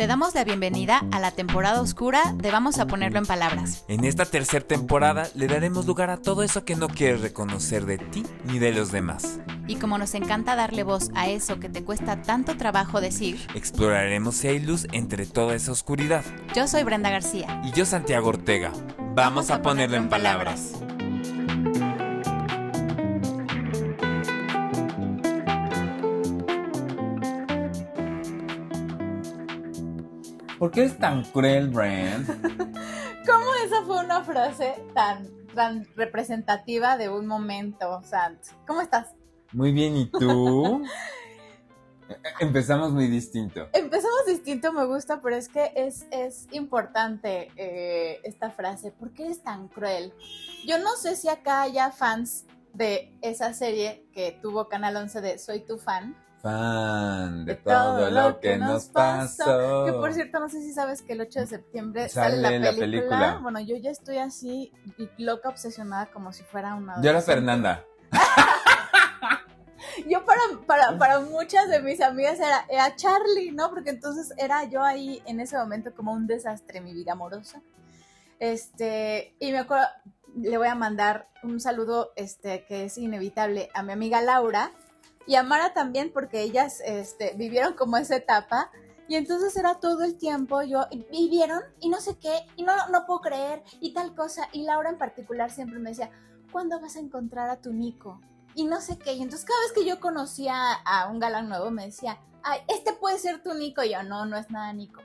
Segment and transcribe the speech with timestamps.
[0.00, 3.84] Te damos la bienvenida a la temporada oscura de Vamos a ponerlo en palabras.
[3.86, 7.98] En esta tercera temporada le daremos lugar a todo eso que no quieres reconocer de
[7.98, 9.40] ti ni de los demás.
[9.66, 14.36] Y como nos encanta darle voz a eso que te cuesta tanto trabajo decir, exploraremos
[14.36, 16.24] si hay luz entre toda esa oscuridad.
[16.56, 17.60] Yo soy Brenda García.
[17.62, 18.72] Y yo Santiago Ortega.
[19.14, 20.69] Vamos, a, ponerlo, en palabras.
[30.70, 32.28] ¿Por qué eres tan cruel, Brand?
[33.26, 38.38] ¿Cómo esa fue una frase tan, tan representativa de un momento, Sant?
[38.68, 39.08] ¿Cómo estás?
[39.52, 40.84] Muy bien, ¿y tú?
[42.38, 43.68] Empezamos muy distinto.
[43.72, 48.92] Empezamos distinto, me gusta, pero es que es, es importante eh, esta frase.
[48.92, 50.14] ¿Por qué eres tan cruel?
[50.68, 55.38] Yo no sé si acá haya fans de esa serie que tuvo Canal 11 de
[55.40, 59.84] Soy tu fan fan de, todo, lo que, nos pasó.
[59.84, 63.38] Que por cierto, no sé si sabes que el 8 de septiembre sale, la, película.
[63.42, 64.72] Bueno, yo ya estoy así
[65.18, 67.00] loca, obsesionada, como si fuera una.
[67.02, 67.84] Yo era Fernanda.
[70.08, 73.70] yo para, para, para, muchas de mis amigas era, era Charlie, ¿no?
[73.70, 77.60] Porque entonces era yo ahí en ese momento como un desastre mi vida amorosa.
[78.38, 79.86] Este, y me acuerdo,
[80.34, 84.72] le voy a mandar un saludo este, que es inevitable a mi amiga Laura,
[85.26, 88.70] y a Mara también porque ellas este, vivieron como esa etapa.
[89.08, 93.06] Y entonces era todo el tiempo yo, vivieron y no sé qué, y no, no
[93.06, 94.48] puedo creer, y tal cosa.
[94.52, 96.10] Y Laura en particular siempre me decía,
[96.52, 98.20] ¿cuándo vas a encontrar a tu Nico?
[98.54, 99.14] Y no sé qué.
[99.14, 102.92] Y entonces cada vez que yo conocía a un galán nuevo me decía, ay, este
[102.92, 103.82] puede ser tu Nico.
[103.82, 105.02] Y yo, no, no es nada Nico.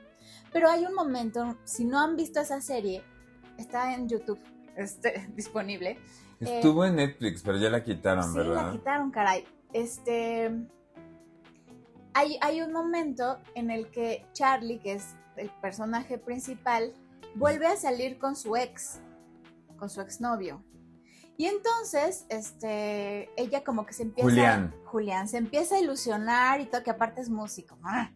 [0.52, 3.02] Pero hay un momento, si no han visto esa serie,
[3.58, 4.40] está en YouTube,
[4.76, 5.98] este, disponible.
[6.38, 8.60] Estuvo en Netflix, pero ya la quitaron, ¿verdad?
[8.60, 10.50] Sí, la quitaron, caray este,
[12.14, 16.94] hay, hay un momento en el que Charlie, que es el personaje principal,
[17.34, 19.00] vuelve a salir con su ex,
[19.78, 20.64] con su exnovio.
[21.36, 24.30] Y entonces, este, ella como que se empieza...
[24.30, 24.74] Julián.
[24.86, 27.78] Julián, se empieza a ilusionar y todo, que aparte es músico.
[27.82, 28.10] ¡ah!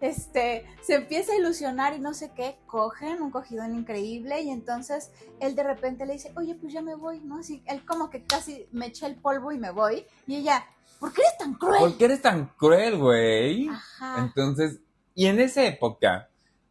[0.00, 5.10] este, se empieza a ilusionar y no sé qué, cogen un cogidón increíble y entonces
[5.40, 7.38] él de repente le dice, oye, pues ya me voy, ¿no?
[7.38, 10.64] Así, él como que casi me echa el polvo y me voy y ella,
[10.98, 11.80] ¿por qué eres tan cruel?
[11.80, 13.68] ¿Por qué eres tan cruel, güey?
[13.68, 14.20] Ajá.
[14.20, 14.80] Entonces,
[15.14, 16.30] y en esa época,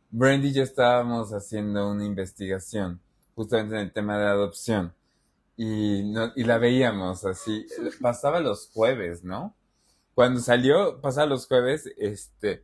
[0.10, 3.02] Brandy y yo estábamos haciendo una investigación
[3.36, 4.94] justamente en el tema de adopción
[5.56, 7.66] y, no, y la veíamos así,
[8.02, 9.56] pasaba los jueves, ¿no?
[10.14, 12.64] Cuando salió, pasaba los jueves, este,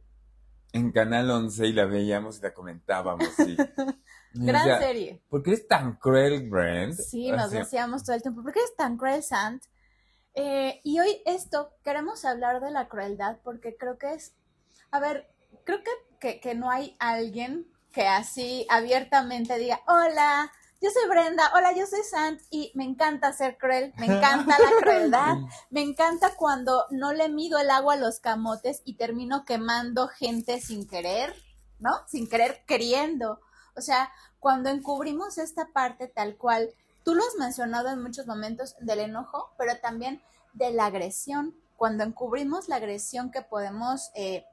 [0.72, 3.28] en Canal 11 y la veíamos y la comentábamos.
[4.34, 5.22] Gran serie.
[5.30, 6.96] ¿Por qué eres tan cruel, Brent?
[6.96, 9.64] Sí, nos decíamos todo el tiempo, ¿por qué eres tan cruel, Sant?
[10.36, 14.34] Eh, y hoy esto, queremos hablar de la crueldad porque creo que es,
[14.92, 15.30] a ver,
[15.64, 15.80] creo
[16.20, 20.52] que, que no hay alguien que así abiertamente diga, hola,
[20.82, 24.72] yo soy Brenda, hola, yo soy Sant y me encanta ser cruel, me encanta la
[24.82, 25.38] crueldad,
[25.70, 30.60] me encanta cuando no le mido el agua a los camotes y termino quemando gente
[30.60, 31.34] sin querer,
[31.80, 31.92] ¿no?
[32.08, 33.40] Sin querer queriendo.
[33.78, 38.76] O sea, cuando encubrimos esta parte tal cual, tú lo has mencionado en muchos momentos
[38.80, 40.22] del enojo, pero también
[40.54, 44.46] de la agresión, cuando encubrimos la agresión que podemos eh,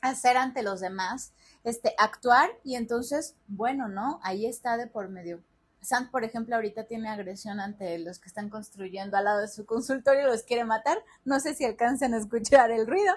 [0.00, 4.20] hacer ante los demás, este, actuar y entonces, bueno, ¿no?
[4.22, 5.42] Ahí está de por medio
[5.84, 9.66] Sant, por ejemplo, ahorita tiene agresión ante los que están construyendo al lado de su
[9.66, 10.98] consultorio, los quiere matar.
[11.24, 13.12] No sé si alcancen a escuchar el ruido,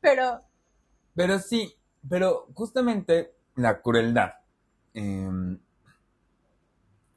[0.00, 0.42] pero...
[1.14, 1.74] Pero sí,
[2.08, 4.32] pero justamente la crueldad
[4.92, 5.58] em,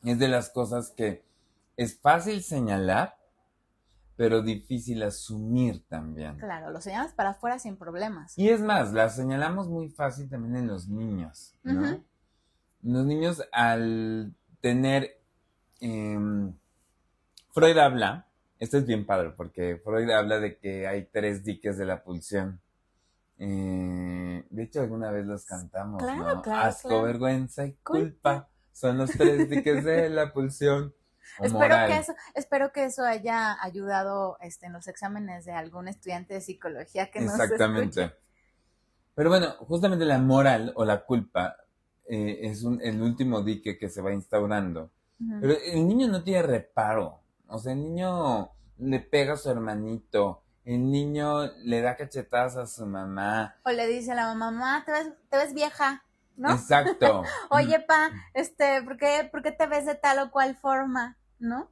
[0.09, 1.23] es de las cosas que
[1.75, 3.17] es fácil señalar,
[4.15, 6.37] pero difícil asumir también.
[6.37, 8.37] Claro, lo señalas para afuera sin problemas.
[8.37, 12.03] Y es más, la señalamos muy fácil también en los niños, ¿no?
[12.81, 15.21] Los niños al tener...
[15.79, 16.53] Em,
[17.51, 18.27] Freud habla,
[18.59, 22.59] esto es bien padre, porque Freud habla de que hay tres diques de la pulsión.
[23.39, 26.41] Eh, de hecho, alguna vez los cantamos, ¿no?
[26.53, 28.47] Asco, vergüenza y culpa.
[28.77, 30.93] Son los tres diques de la pulsión.
[31.41, 36.35] Espero que, eso, espero que eso haya ayudado este, en los exámenes de algún estudiante
[36.35, 38.13] de psicología que Exactamente.
[39.15, 41.57] Pero bueno, justamente la moral o la culpa
[42.07, 44.91] eh, es un, el último dique que se va instaurando.
[45.41, 47.19] Pero el niño no tiene reparo.
[47.47, 50.43] O sea, el niño le pega a su hermanito.
[50.63, 53.55] El niño le da cachetadas a su mamá.
[53.63, 56.03] O le dice a la mamá, mamá, te ves, te ves vieja,
[56.37, 56.51] ¿no?
[56.51, 57.23] Exacto.
[57.49, 61.17] Oye, pa, este, ¿por qué, ¿por qué te ves de tal o cual forma?
[61.39, 61.69] ¿No?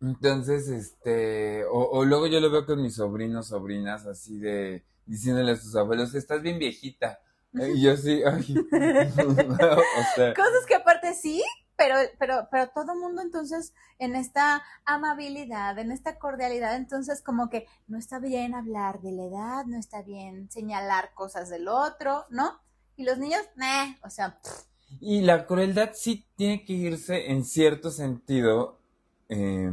[0.00, 5.52] Entonces, este, o, o, luego yo lo veo con mis sobrinos, sobrinas, así de, diciéndole
[5.52, 7.20] a sus abuelos, estás bien viejita.
[7.52, 8.54] Y yo sí, ay.
[8.70, 11.42] o sea, Cosas que aparte sí,
[11.76, 17.66] pero, pero, pero todo mundo entonces en esta amabilidad, en esta cordialidad, entonces como que
[17.86, 22.60] no está bien hablar de la edad, no está bien señalar cosas del otro, ¿no?
[22.98, 24.38] Y los niños, meh, o sea,
[25.00, 28.78] Y la crueldad sí tiene que irse en cierto sentido.
[29.28, 29.70] eh,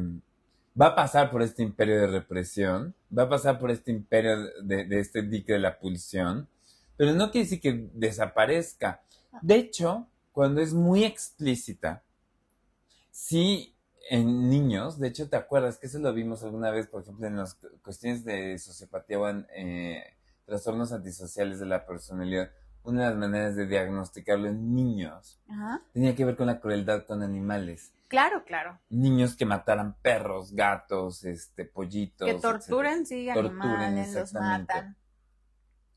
[0.79, 4.99] va a pasar por este imperio de represión, va a pasar por este imperio de,
[4.99, 6.49] este dique de la pulsión,
[6.97, 9.01] pero no quiere decir que desaparezca.
[9.41, 12.03] De hecho, cuando es muy explícita,
[13.11, 13.75] sí
[14.09, 17.37] en niños, de hecho, ¿te acuerdas que eso lo vimos alguna vez, por ejemplo, en
[17.37, 20.03] las cu- cuestiones de sociopatía o en eh,
[20.45, 22.51] trastornos antisociales de la personalidad?
[22.85, 25.81] Una de las maneras de diagnosticarlo en niños ajá.
[25.93, 27.91] tenía que ver con la crueldad con animales.
[28.07, 28.79] Claro, claro.
[28.89, 32.25] Niños que mataran perros, gatos, este, pollitos.
[32.27, 32.59] Que etcétera.
[32.59, 34.95] torturen, sí, Torturen, animales, los matan.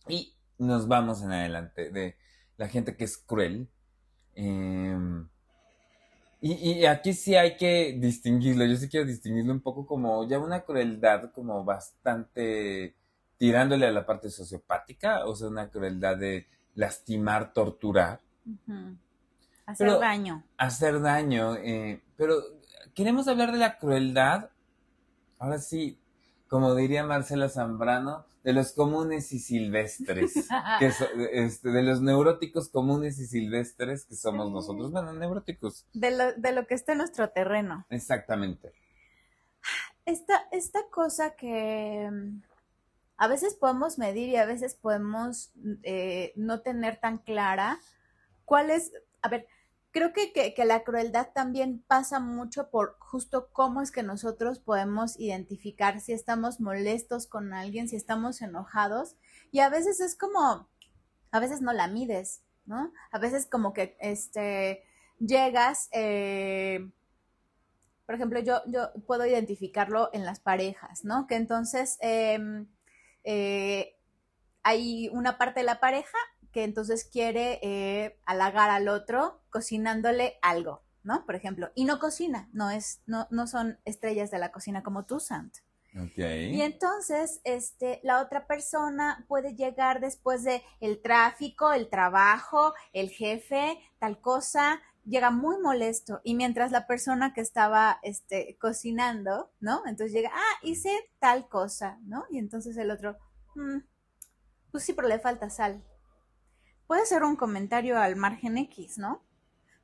[0.08, 2.17] Y nos vamos en adelante de
[2.56, 3.69] la gente que es cruel.
[4.35, 4.96] eh,
[6.40, 8.64] y, y aquí sí hay que distinguirlo.
[8.64, 12.94] Yo sí quiero distinguirlo un poco como ya una crueldad como bastante
[13.38, 16.46] tirándole a la parte sociopática, o sea, una crueldad de
[16.79, 18.21] lastimar, torturar.
[19.67, 20.45] Hacer Pero- daño.
[20.57, 21.57] hacer daño.
[21.57, 22.37] eh, pero
[22.95, 24.51] queremos hablar de la crueldad,
[25.41, 25.99] ahora sí,
[26.49, 30.33] como diría Marcela Zambrano, de los comunes y silvestres.
[30.79, 34.93] que so- este, de los neuróticos comunes y silvestres que somos nosotros.
[34.93, 35.85] Bueno, neuróticos.
[35.93, 37.85] De lo, de lo que está en nuestro terreno.
[37.91, 38.73] Exactamente.
[40.07, 42.09] Esta, esta cosa que
[43.19, 45.50] a veces podemos medir y a veces podemos
[45.82, 47.81] eh, no tener tan clara
[48.44, 48.93] cuál es,
[49.23, 49.49] a ver,
[49.91, 54.61] creo que, que, que la crueldad también pasa mucho por justo cómo es que nosotros
[54.61, 59.17] podemos identificar si estamos molestos con alguien, si estamos enojados
[59.50, 60.69] y a veces es como,
[61.32, 62.93] a veces no la mides, ¿no?
[63.11, 64.85] A veces como que este,
[65.19, 66.88] llegas, eh,
[68.06, 71.26] por ejemplo, yo, yo puedo identificarlo en las parejas, ¿no?
[71.26, 72.38] Que entonces eh,
[73.25, 73.97] eh,
[74.62, 76.19] hay una parte de la pareja
[76.53, 81.25] que entonces quiere eh, halagar al otro cocinándole algo, ¿no?
[81.26, 85.05] Por ejemplo, y no cocina, no es, no, no son estrellas de la cocina como
[85.05, 85.56] tú, Sant.
[85.97, 86.19] Ok.
[86.19, 93.09] Y entonces, este, la otra persona puede llegar después de el tráfico, el trabajo, el
[93.09, 96.21] jefe, tal cosa, llega muy molesto.
[96.25, 99.83] Y mientras la persona que estaba, este, cocinando, ¿no?
[99.87, 102.25] Entonces llega, ah, hice tal cosa, ¿no?
[102.31, 103.17] Y entonces el otro,
[103.55, 103.79] "Mm,
[104.71, 105.83] pues sí, pero le falta sal.
[106.87, 109.23] Puede ser un comentario al margen X, ¿no?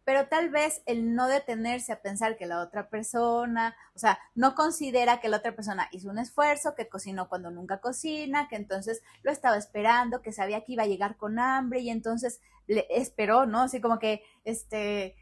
[0.04, 4.54] Pero tal vez el no detenerse a pensar que la otra persona, o sea, no
[4.54, 9.02] considera que la otra persona hizo un esfuerzo, que cocinó cuando nunca cocina, que entonces
[9.22, 13.46] lo estaba esperando, que sabía que iba a llegar con hambre y entonces le esperó,
[13.46, 13.62] ¿no?
[13.62, 15.16] Así como que, este,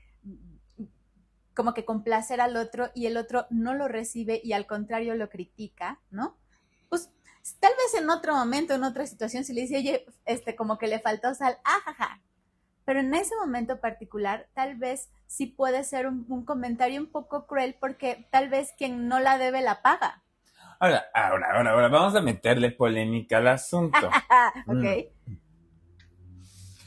[1.54, 5.28] como que complacer al otro y el otro no lo recibe y al contrario lo
[5.28, 6.36] critica, ¿no?
[6.88, 7.10] Pues
[7.60, 10.88] tal vez en otro momento, en otra situación, si le dice, oye, este, como que
[10.88, 12.20] le faltó sal, ajaja,
[12.84, 17.46] pero en ese momento particular tal vez sí puede ser un, un, comentario un poco
[17.46, 20.22] cruel porque tal vez quien no la debe la paga.
[20.78, 23.98] Ahora, ahora, ahora, ahora, vamos a meterle polémica al asunto.
[24.66, 24.84] ok.
[25.26, 25.34] Mm.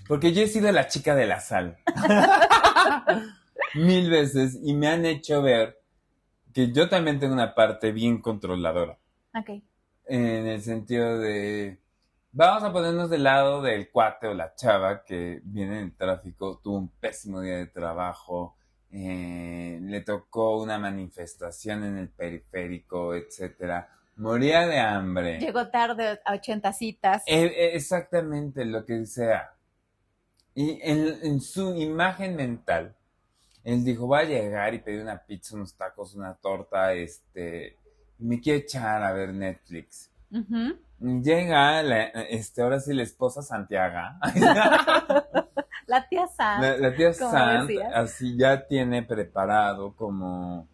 [0.08, 1.78] Porque yo he sido la chica de la sal.
[3.74, 5.80] Mil veces y me han hecho ver
[6.54, 8.98] que yo también tengo una parte bien controladora.
[9.34, 9.62] Ok.
[10.08, 11.80] En el sentido de
[12.38, 16.60] Vamos a ponernos del lado del cuate o la chava que viene en el tráfico,
[16.62, 18.58] tuvo un pésimo día de trabajo,
[18.92, 23.88] eh, le tocó una manifestación en el periférico, etcétera.
[24.18, 25.40] Moría de hambre.
[25.40, 27.24] Llegó tarde a 80 citas.
[27.26, 29.56] Eh, eh, exactamente lo que sea.
[30.54, 32.98] Y en, en, su imagen mental,
[33.64, 37.78] él dijo, voy a llegar y pedir una pizza, unos tacos, una torta, este,
[38.18, 40.12] me quiero echar a ver Netflix.
[40.32, 40.78] Uh -huh.
[41.00, 44.18] Llega, la, este, ahora sí, la esposa Santiago.
[45.88, 46.62] la tía San.
[46.62, 50.68] La, la tía San, así ya tiene preparado como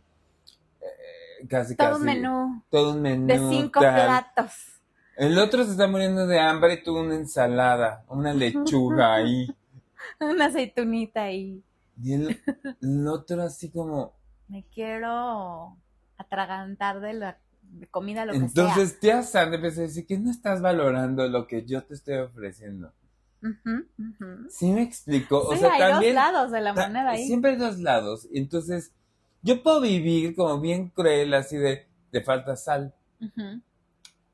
[0.79, 1.99] eh, casi todo casi.
[1.99, 2.63] un menú.
[2.69, 3.27] Todo un menú.
[3.27, 4.05] De cinco tal.
[4.05, 4.79] platos.
[5.17, 9.47] El otro se está muriendo de hambre y tuvo una ensalada, una lechuga ahí.
[10.19, 11.63] una aceitunita ahí.
[12.01, 12.41] Y el,
[12.81, 14.13] el otro así como.
[14.47, 15.77] Me quiero
[16.17, 17.37] atragantar de la
[17.89, 18.69] comida, lo Entonces, que sea.
[18.71, 22.15] Entonces, tía Sandra empezó a decir que no estás valorando lo que yo te estoy
[22.15, 22.91] ofreciendo.
[23.41, 24.49] Uh -huh, uh -huh.
[24.49, 25.41] Sí me explico.
[25.49, 27.25] Sí, o sea, hay también, dos lados de la moneda ahí.
[27.25, 28.27] Siempre hay dos lados.
[28.33, 28.91] Entonces,
[29.41, 32.93] yo puedo vivir como bien cruel, así de, de falta sal.
[33.19, 33.61] Uh -huh.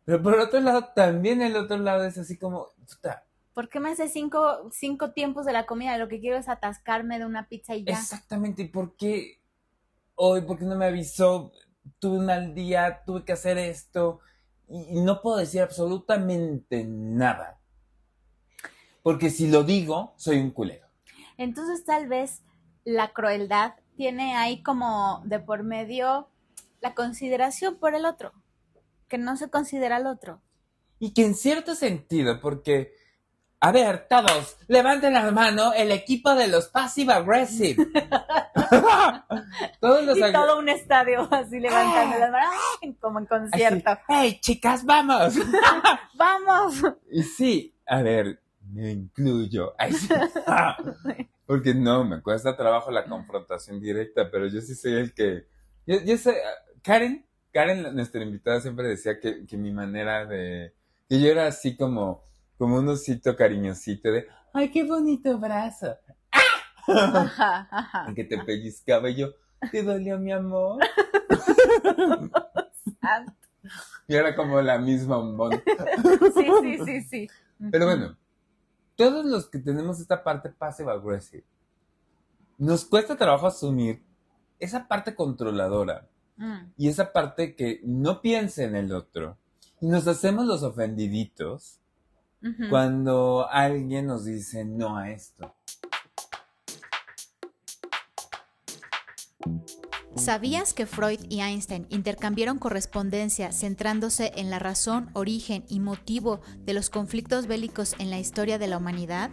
[0.05, 3.23] Pero por otro lado, también el otro lado es así como, puta,
[3.57, 5.97] ¿Por qué me hace cinco, cinco tiempos de la comida?
[5.97, 7.93] Lo que quiero es atascarme de una pizza y ya.
[7.93, 9.41] Exactamente, ¿y por qué
[10.13, 10.41] hoy?
[10.41, 11.51] ¿Por qué no me avisó?
[11.99, 14.19] Tuve un mal día, tuve que hacer esto
[14.69, 17.59] y, no puedo decir absolutamente nada.
[19.03, 20.87] Porque si lo digo, soy un culero.
[21.37, 22.43] Entonces tal vez
[22.83, 26.29] la crueldad tiene ahí como de por medio
[26.81, 28.33] la consideración por el otro,
[29.07, 30.41] que no se considera al otro.
[30.99, 32.91] Y que en cierto sentido, porque,
[33.59, 37.75] a ver, todos, levanten la mano el equipo de los passive aggressive.
[39.79, 43.89] todos los y todo un estadio así levantando las manos, como en concierto.
[43.89, 45.35] así, ¡Hey, chicas, vamos!
[46.15, 46.83] ¡Vamos!
[47.11, 49.73] y sí, a ver, me incluyo.
[49.79, 50.07] Ay, sí.
[51.47, 55.47] Porque no, me cuesta trabajo la confrontación directa, pero yo sí soy el que...
[55.87, 56.35] Yo, yo sé,
[56.83, 60.75] Karen, Karen, nuestra invitada, siempre decía que, que mi manera de...
[61.09, 65.95] Que yo era así como, como un osito cariñosito de, ¡ay, qué bonito brazo!
[66.87, 68.13] Ajá, ajá.
[68.15, 69.29] Que te pellizcaba y yo,
[69.71, 70.79] ¿te dolió mi amor?
[73.01, 73.33] Santo.
[74.07, 75.51] Y era como la misma bombón.
[76.33, 77.27] Sí, sí, sí, sí.
[77.71, 78.15] Pero bueno,
[78.95, 81.43] todos los que tenemos esta parte passive aggressive,
[82.57, 84.01] nos cuesta trabajo asumir
[84.59, 86.07] esa parte controladora
[86.39, 86.71] Mm.
[86.77, 89.37] y esa parte que no piensa en el otro.
[89.81, 91.79] Y nos hacemos los ofendiditos
[92.69, 95.55] Cuando alguien nos dice no a esto.
[100.15, 106.73] ¿Sabías que Freud y Einstein intercambiaron correspondencia centrándose en la razón, origen y motivo de
[106.73, 109.29] los conflictos bélicos en la historia de la humanidad?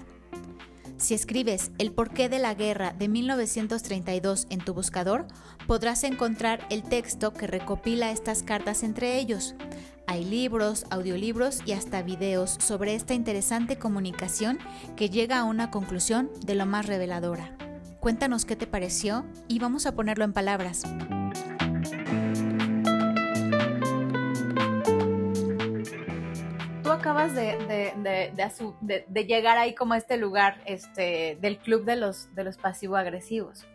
[0.97, 5.27] Si escribes El porqué de la guerra de 1932 en tu buscador,
[5.67, 9.55] podrás encontrar el texto que recopila estas cartas entre ellos.
[10.07, 14.59] Hay libros, audiolibros y hasta videos sobre esta interesante comunicación
[14.97, 17.57] que llega a una conclusión de lo más reveladora.
[18.01, 20.83] Cuéntanos qué te pareció y vamos a ponerlo en palabras.
[26.83, 27.57] Tú acabas de,
[29.27, 33.67] llegar ahí como a este lugar este, del club de los, de los pasivo-agresivos.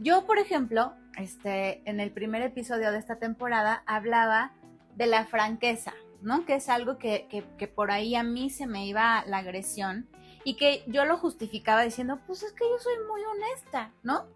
[0.00, 4.52] Yo, por ejemplo, este, en el primer episodio de esta temporada hablaba
[4.96, 6.44] de la franqueza, ¿no?
[6.44, 7.26] Que es algo que,
[7.58, 10.08] que, por ahí a mí se me iba la agresión
[10.44, 14.26] y que yo lo justificaba diciendo, pues es que yo soy muy honesta, ¿no?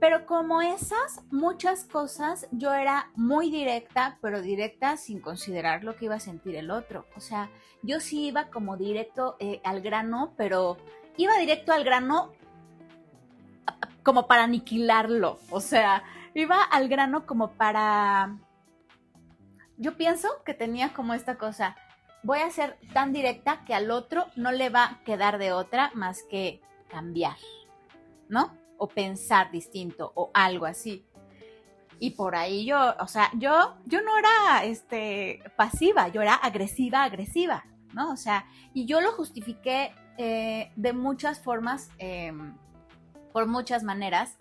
[0.00, 6.06] Pero como esas, muchas cosas, yo era muy directa, pero directa sin considerar lo que
[6.06, 7.06] iba a sentir el otro.
[7.16, 7.50] O sea,
[7.82, 10.76] yo sí iba como directo eh, al grano, pero
[11.16, 12.32] iba directo al grano
[14.02, 15.38] como para aniquilarlo.
[15.50, 16.02] O sea,
[16.34, 18.38] iba al grano como para...
[19.76, 21.76] Yo pienso que tenía como esta cosa,
[22.22, 25.90] voy a ser tan directa que al otro no le va a quedar de otra
[25.94, 27.36] más que cambiar,
[28.28, 28.56] ¿no?
[28.78, 31.06] O pensar distinto o algo así.
[31.98, 37.04] Y por ahí yo, o sea, yo, yo no era este, pasiva, yo era agresiva,
[37.04, 38.12] agresiva, ¿no?
[38.12, 42.32] O sea, y yo lo justifiqué eh, de muchas formas, eh,
[43.32, 44.38] por muchas maneras.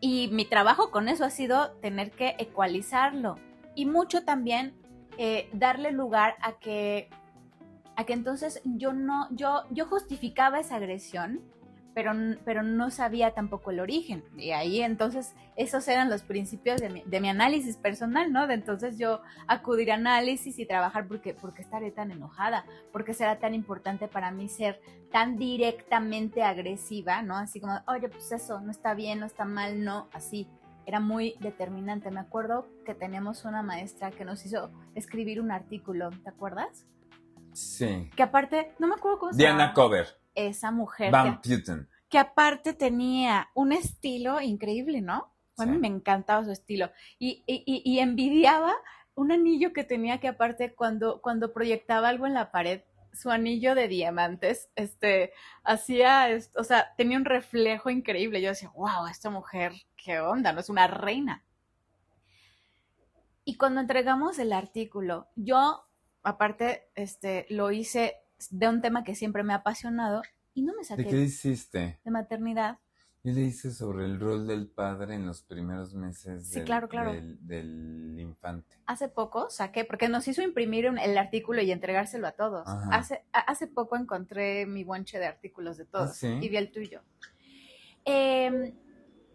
[0.00, 3.36] Y mi trabajo con eso ha sido tener que ecualizarlo.
[3.76, 4.74] Y mucho también
[5.18, 7.08] eh, darle lugar a que,
[7.94, 11.42] a que entonces yo no, yo, yo justificaba esa agresión,
[11.94, 12.12] pero,
[12.44, 14.22] pero no sabía tampoco el origen.
[14.36, 18.46] Y ahí entonces esos eran los principios de mi, de mi análisis personal, ¿no?
[18.46, 23.38] De entonces yo acudir a análisis y trabajar porque, porque estaré tan enojada, porque será
[23.38, 24.78] tan importante para mí ser
[25.10, 27.38] tan directamente agresiva, ¿no?
[27.38, 30.46] Así como, oye, pues eso, no está bien, no está mal, no, así.
[30.86, 32.10] Era muy determinante.
[32.10, 36.86] Me acuerdo que teníamos una maestra que nos hizo escribir un artículo, ¿te acuerdas?
[37.52, 38.10] Sí.
[38.16, 39.72] Que aparte, no me acuerdo cómo se Diana.
[39.74, 41.88] Cover, Esa mujer Van que, Putten.
[42.08, 45.32] que aparte tenía un estilo increíble, ¿no?
[45.58, 45.78] A mí Sí.
[45.78, 46.90] me encantaba su estilo.
[47.18, 48.74] Y, y- y- y envidiaba
[49.14, 52.82] un anillo que tenía que aparte cuando, cuando proyectaba algo en la pared,
[53.16, 55.32] su anillo de diamantes, este,
[55.64, 58.40] hacía, o sea, tenía un reflejo increíble.
[58.40, 61.44] Yo decía, wow, esta mujer, qué onda, no es una reina.
[63.44, 65.86] Y cuando entregamos el artículo, yo,
[66.22, 68.16] aparte, este, lo hice
[68.50, 72.00] de un tema que siempre me ha apasionado y no me saqué ¿De qué hiciste?
[72.04, 72.78] de maternidad.
[73.26, 76.88] Yo le hice sobre el rol del padre en los primeros meses Sí, del, claro,
[76.88, 77.12] claro.
[77.12, 78.76] del- del infante.
[78.86, 82.68] Hace poco saqué, porque nos hizo imprimir un- el artículo y entregárselo a todos.
[82.68, 82.88] Ajá.
[82.94, 86.38] Hace, a- hace poco encontré mi bonche de artículos de todos ¿Ah, sí?
[86.40, 87.02] y vi el tuyo.
[88.04, 88.72] Eh,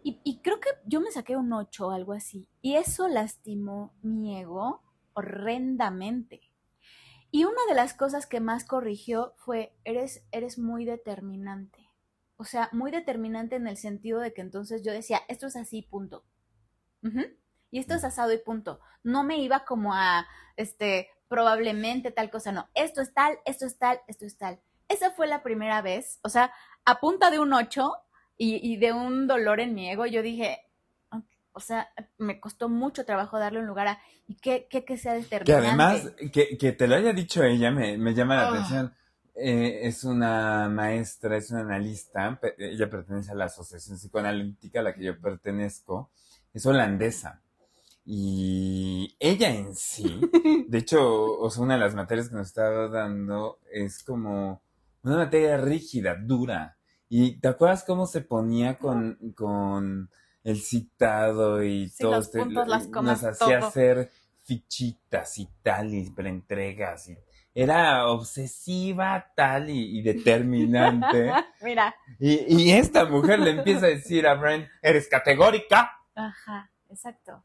[0.02, 2.48] y, y creo que yo me saqué un 8 o algo así.
[2.62, 4.80] Y eso lastimó mi ego
[5.12, 6.40] horrendamente.
[7.30, 11.81] Y una de las cosas que más corrigió fue, eres, eres muy determinante.
[12.36, 15.82] O sea, muy determinante en el sentido de que entonces yo decía, esto es así,
[15.82, 16.24] punto.
[17.70, 18.80] Y esto es asado y punto.
[19.02, 22.68] No me iba como a, este, probablemente tal cosa, no.
[22.74, 24.60] Esto es tal, esto es tal, esto es tal.
[24.88, 26.52] Esa fue la primera vez, o sea,
[26.84, 27.92] a punta de un 8
[28.36, 30.58] y, de un dolor en mi ego, yo dije,
[31.52, 35.46] o sea, me costó mucho trabajo darle un lugar a, y que, que, sea determinante.
[35.46, 36.12] Que además,
[36.58, 38.50] que, te lo haya dicho ella, me, llama la ah.
[38.50, 38.94] atención.
[39.34, 44.94] Eh, es una maestra, es una analista, ella pertenece a la Asociación Psicoanalítica a la
[44.94, 46.10] que yo pertenezco,
[46.52, 47.40] es holandesa.
[48.04, 50.20] Y ella en sí,
[50.68, 54.62] de hecho, o sea, una de las materias que nos estaba dando es como
[55.02, 56.76] una materia rígida, dura.
[57.08, 60.10] ¿Y te acuerdas cómo se ponía con, con
[60.44, 62.18] el citado y todo?
[62.18, 64.10] este, nos hacía hacer
[64.44, 67.16] fichitas y tal, y entregas y
[67.54, 71.32] era obsesiva tal y, determinante.
[71.62, 71.94] Mira.
[72.18, 75.90] Y, y, esta mujer le empieza a decir a Brent, eres categórica.
[76.14, 77.44] Ajá, exacto.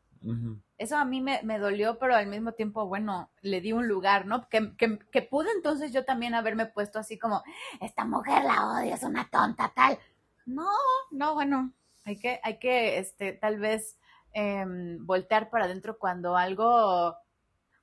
[0.78, 4.48] Eso a mí me, dolió, pero al mismo tiempo, bueno, le di un lugar, ¿no?
[4.50, 7.44] Que, que, pude entonces yo también haberme puesto así como,
[7.82, 9.98] esta mujer la odio, es una tonta, tal.
[10.46, 10.70] No,
[11.12, 11.74] no, bueno,
[12.04, 13.98] hay que, hay que, este, tal vez
[14.34, 17.16] em, voltear para adentro cuando algo,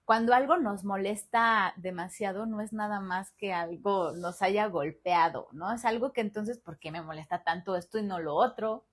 [0.04, 5.72] cuando algo nos molesta demasiado, no es nada más que algo nos haya golpeado, ¿no?
[5.72, 8.84] Es algo que entonces, ¿por qué me molesta tanto esto y no lo otro?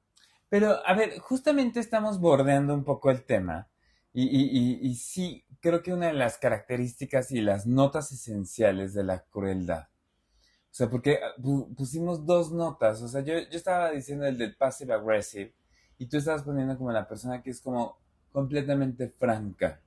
[0.49, 3.69] Pero, a ver, justamente estamos bordeando un poco el tema.
[4.13, 9.05] Y, y, y, sí, creo que una de las características y las notas esenciales de
[9.05, 9.83] la crueldad.
[9.83, 11.33] O sea, porque ah,
[11.77, 13.01] pusimos dos notas.
[13.01, 15.53] O sea, yo, yo estaba diciendo el del passive aggressive
[15.97, 17.97] y tú estabas poniendo como la persona que es como
[18.31, 19.79] completamente franca.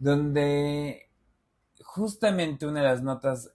[0.00, 1.10] Donde
[1.82, 3.52] justamente una de las notas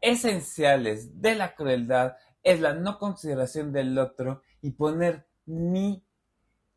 [0.00, 6.04] esenciales de la crueldad es la no consideración del otro y poner mi,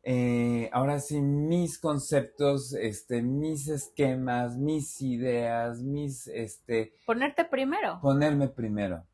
[0.02, 6.94] eh, ahora sí, mis conceptos, este, mis esquemas, mis ideas, mis, este...
[7.04, 7.98] Ponerte primero.
[8.00, 9.04] Ponerme primero,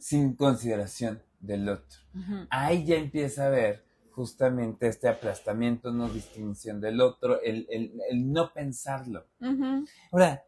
[0.00, 1.98] sin consideración del otro.
[2.48, 9.26] Ahí ya empieza a ver justamente este aplastamiento, no distinción del otro, el, no pensarlo.
[10.10, 10.44] Ahora,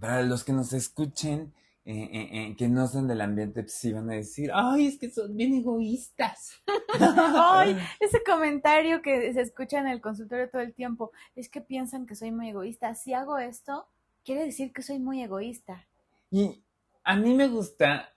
[0.00, 1.52] para los que nos escuchen,
[1.84, 4.98] eh, eh, eh, que no son del ambiente, pues sí van a decir, ay, es
[4.98, 6.52] que son bien egoístas.
[7.00, 12.04] ay, ese comentario que se escucha en el consultorio todo el tiempo, es que piensan
[12.04, 12.94] que soy muy egoísta.
[12.94, 13.86] Si hago esto,
[14.22, 15.86] quiere decir que soy muy egoísta.
[16.30, 16.62] Y
[17.04, 18.12] a mí me gusta,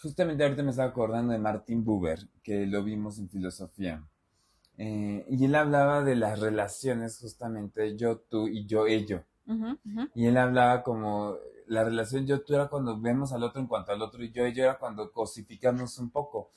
[0.00, 4.04] justamente ahorita me estaba acordando de Martin Buber, que lo vimos en filosofía.
[4.76, 9.24] y él hablaba de las relaciones justamente yo, tú y yo, ello.
[10.14, 13.92] Y él hablaba como la relación yo tú era cuando vemos al otro en cuanto
[13.92, 16.50] al otro y yo yo era cuando cosificamos un poco.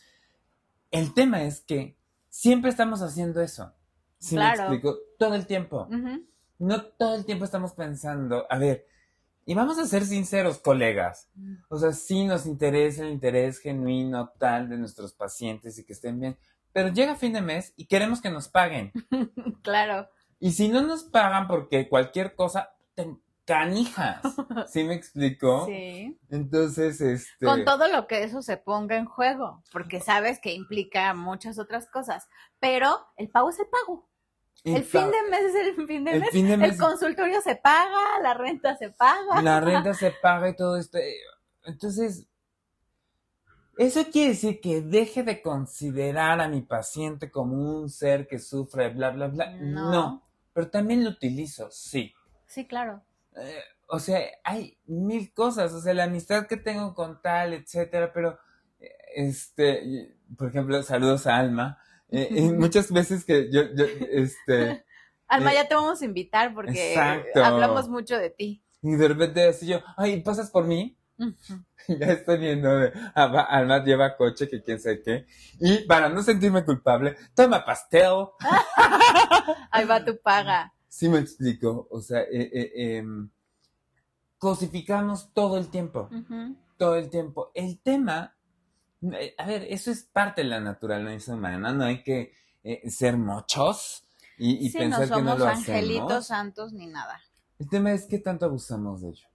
[0.89, 1.97] El tema es que
[2.29, 3.73] siempre estamos haciendo eso.
[4.17, 4.97] ¿Sí me explico?
[5.17, 5.87] Todo el tiempo.
[6.59, 8.85] No todo el tiempo estamos pensando, a ver,
[9.45, 11.29] y vamos a ser sinceros, colegas.
[11.69, 16.19] O sea, sí nos interesa el interés genuino tal de nuestros pacientes y que estén
[16.19, 16.37] bien,
[16.73, 18.91] pero llega fin de mes y queremos que nos paguen.
[19.63, 20.09] claro.
[20.39, 22.73] Y si no nos pagan porque cualquier cosa,
[23.45, 24.21] canijas.
[24.67, 25.65] ¿Sí me explicó?
[25.65, 26.17] Sí.
[26.29, 27.45] Entonces, este.
[27.45, 31.87] Con todo lo que eso se ponga en juego, porque sabes que implica muchas otras
[31.87, 32.27] cosas,
[32.59, 34.07] pero el pago es el pago.
[34.63, 36.71] El, fin de mes es el fin de, mes.
[36.71, 39.41] El consultorio se paga, la renta se paga.
[39.41, 40.99] La renta se paga y todo esto.
[41.63, 42.27] Entonces,
[43.77, 48.89] eso quiere decir que deje de considerar a mi paciente como un ser que sufre,
[48.89, 49.51] bla, bla, bla.
[49.59, 50.23] no.
[50.53, 52.13] Pero también lo utilizo, sí.
[52.45, 53.01] Sí, claro.
[53.37, 58.11] Eh, o sea, hay mil cosas, o sea, la amistad que tengo con tal, etcétera,
[58.13, 58.37] pero,
[59.15, 61.77] este, por ejemplo, saludos a Alma,
[62.11, 64.85] eh, y muchas veces que yo, yo, este...
[65.27, 66.95] Alma, eh, ya te vamos a invitar porque
[67.35, 68.63] hablamos mucho de ti.
[68.81, 70.97] Y de repente así yo, ay, ¿pasas por mí?
[71.87, 72.69] ya estoy viendo,
[73.13, 75.25] Alma lleva coche, que quién sabe qué.
[75.59, 78.27] Y para no sentirme culpable, toma pastel.
[79.71, 80.73] Ahí va tu paga.
[80.87, 83.29] Sí me explico, o sea, eh, eh, em,
[84.37, 86.09] cosificamos todo el tiempo,
[86.77, 87.51] todo el tiempo.
[87.53, 88.40] El tema, eh,
[89.37, 92.33] a ver, eso es parte de la naturaleza humana, no hay que
[92.87, 94.03] ser mochos
[94.37, 95.69] y, pensar que no lo hacemos.
[95.69, 97.19] angelitos santos ni nada.
[97.59, 99.27] El tema es que tanto abusamos de ello.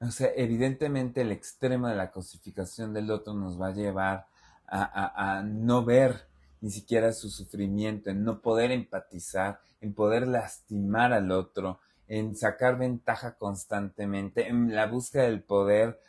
[0.00, 4.26] O sea, evidentemente el extremo de la cosificación del otro nos va a llevar
[4.66, 6.28] a no ver
[6.60, 12.78] ni siquiera su sufrimiento, en no poder empatizar, en poder lastimar al otro, en sacar
[12.78, 16.00] ventaja constantemente, en la búsqueda del poder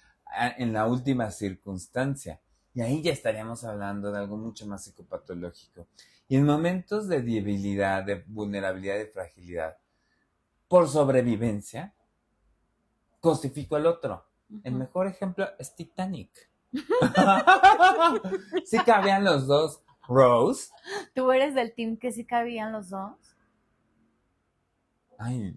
[0.57, 2.39] en la última circunstancia.
[2.73, 5.87] Y ahí ya estaríamos hablando de algo mucho más psicopatológico.
[6.27, 9.77] Y en momentos de debilidad, de vulnerabilidad, de fragilidad,
[10.67, 11.93] por sobrevivencia,
[13.19, 14.25] cosifico al otro.
[14.63, 16.29] El mejor ejemplo es Titanic.
[18.65, 19.81] sí cabían los dos.
[20.07, 20.71] Rose.
[21.13, 23.15] ¿Tú eres del team que sí cabían los dos?
[25.19, 25.55] Ay,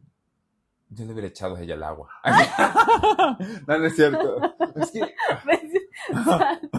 [0.94, 2.10] yo le hubiera echado a ella el agua.
[3.66, 4.36] no, no es cierto.
[4.76, 5.14] Es que...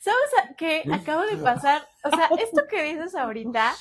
[0.00, 1.86] ¿Sabes qué acabo de pasar?
[2.04, 3.74] O sea, esto que dices ahorita,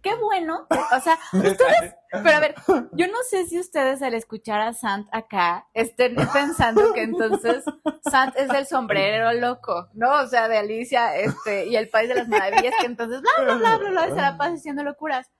[0.00, 0.66] qué bueno.
[0.70, 2.54] O sea, ustedes, pero a ver,
[2.92, 7.64] yo no sé si ustedes al escuchar a Sant acá estén pensando que entonces
[8.08, 10.22] Sant es el sombrero loco, ¿no?
[10.22, 13.54] O sea, de Alicia, este, y el país de las maravillas, que entonces bla, bla,
[13.56, 15.30] bla, bla, bla, se la pasa diciendo locuras.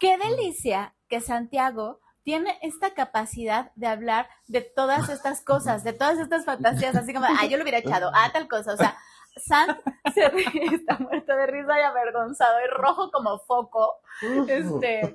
[0.00, 6.18] Qué delicia que Santiago tiene esta capacidad de hablar de todas estas cosas, de todas
[6.18, 8.96] estas fantasías, así como, ah, yo lo hubiera echado, ah, tal cosa, o sea,
[9.36, 9.76] Sam
[10.12, 14.00] se ríe, está muerto de risa y avergonzado y rojo como foco,
[14.48, 15.14] este,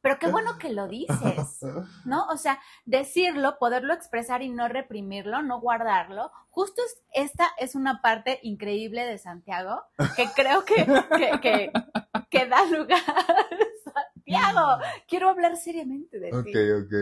[0.00, 1.60] pero qué bueno que lo dices,
[2.06, 2.26] ¿no?
[2.28, 6.32] O sea, decirlo, poderlo expresar y no reprimirlo, no guardarlo.
[6.48, 6.80] Justo
[7.12, 9.82] esta es una parte increíble de Santiago
[10.16, 11.72] que creo que, que, que,
[12.30, 13.02] que da lugar
[14.32, 16.36] Santiago, quiero hablar seriamente de ti.
[16.36, 16.94] Ok, ok.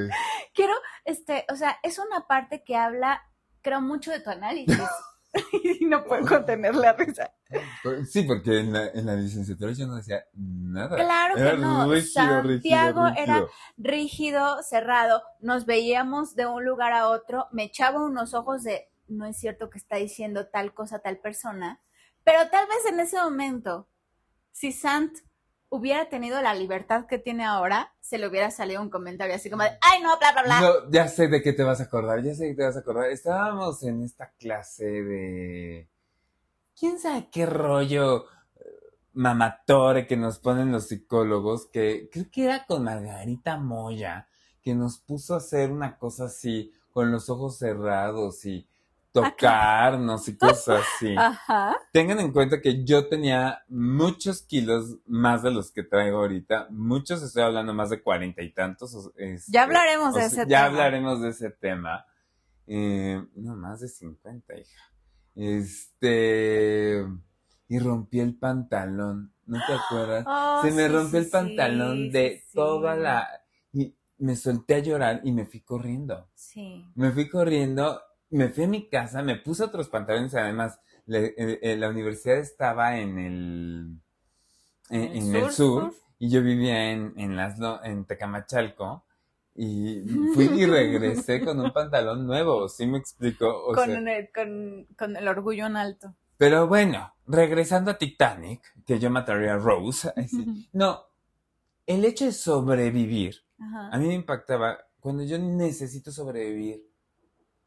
[0.54, 3.22] Quiero, este, o sea, es una parte que habla,
[3.62, 4.78] creo, mucho de tu análisis.
[5.80, 7.32] y no puedo contener la risa.
[8.08, 10.96] Sí, porque en la, en la licenciatura yo no decía nada.
[10.96, 12.00] Claro que no.
[12.00, 15.22] Santiago era rígido, cerrado.
[15.40, 17.46] Nos veíamos de un lugar a otro.
[17.52, 21.80] Me echaba unos ojos de, no es cierto que está diciendo tal cosa tal persona.
[22.24, 23.88] Pero tal vez en ese momento,
[24.52, 25.12] si Sant
[25.70, 29.62] hubiera tenido la libertad que tiene ahora, se le hubiera salido un comentario así como
[29.62, 30.60] de, ay, no, bla, bla, bla.
[30.60, 32.76] No, ya sé de qué te vas a acordar, ya sé de qué te vas
[32.76, 33.10] a acordar.
[33.10, 35.88] Estábamos en esta clase de...
[36.78, 38.24] ¿Quién sabe qué rollo
[38.56, 38.64] eh,
[39.12, 41.66] mamatore que nos ponen los psicólogos?
[41.66, 44.28] Que creo que era con Margarita Moya,
[44.62, 48.66] que nos puso a hacer una cosa así, con los ojos cerrados y
[49.12, 51.14] tocarnos y cosas así.
[51.16, 51.76] Ajá.
[51.92, 56.68] Tengan en cuenta que yo tenía muchos kilos más de los que traigo ahorita.
[56.70, 59.10] Muchos, estoy hablando más de cuarenta y tantos.
[59.16, 60.48] Este, ya hablaremos de ese tema.
[60.48, 62.06] Ya hablaremos de ese tema.
[62.66, 64.92] Eh, no, más de cincuenta, hija.
[65.34, 67.04] Este.
[67.68, 69.32] Y rompí el pantalón.
[69.46, 70.24] ¿No te acuerdas?
[70.26, 73.28] Oh, Se me rompió el pantalón de toda la.
[73.72, 76.28] Y me solté a llorar y me fui corriendo.
[76.34, 76.84] Sí.
[76.94, 81.76] Me fui corriendo me fui a mi casa, me puse otros pantalones, además eh, eh,
[81.76, 84.00] la universidad estaba en el,
[84.90, 89.04] en, el, sur, y yo vivía en, en, las, en Tecamachalco
[89.54, 90.02] y
[90.34, 93.72] fui y regresé con un pantalón nuevo, ¿sí me explico?
[93.74, 94.30] con, el,
[94.96, 96.14] con, el orgullo en alto.
[96.36, 100.12] Pero bueno, regresando a Titanic, que yo mataría a Rose,
[100.72, 101.02] no,
[101.86, 103.36] el hecho de sobrevivir,
[103.90, 106.89] a mí me impactaba cuando yo necesito sobrevivir